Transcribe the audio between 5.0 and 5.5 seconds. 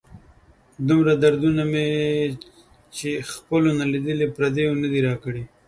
را کړي.